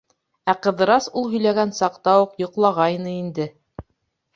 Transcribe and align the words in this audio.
Ә 0.53 0.55
Ҡыҙырас 0.67 1.11
ул 1.21 1.29
һөйләгән 1.35 1.75
саҡта 1.83 2.17
уҡ 2.25 2.35
йоҡлағайны 2.45 3.17
инде. 3.23 3.51